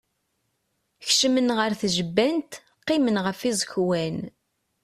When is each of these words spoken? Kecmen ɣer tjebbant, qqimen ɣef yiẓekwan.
Kecmen 1.07 1.49
ɣer 1.57 1.71
tjebbant, 1.81 2.51
qqimen 2.81 3.21
ɣef 3.25 3.39
yiẓekwan. 3.47 4.17